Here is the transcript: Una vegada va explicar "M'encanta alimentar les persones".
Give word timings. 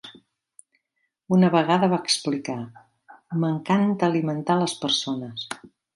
Una 1.35 1.51
vegada 1.55 1.89
va 1.91 1.99
explicar 2.05 2.57
"M'encanta 3.45 4.11
alimentar 4.13 4.57
les 4.63 4.75
persones". 4.87 5.49